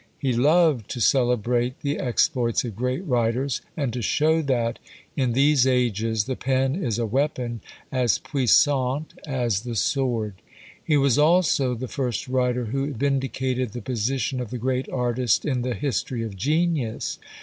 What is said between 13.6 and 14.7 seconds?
the position of the